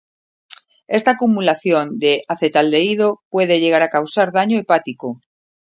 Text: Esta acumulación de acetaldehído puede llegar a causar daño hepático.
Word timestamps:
Esta 0.97 1.11
acumulación 1.11 1.99
de 1.99 2.23
acetaldehído 2.27 3.21
puede 3.29 3.59
llegar 3.59 3.83
a 3.83 3.91
causar 3.91 4.31
daño 4.31 4.57
hepático. 4.57 5.21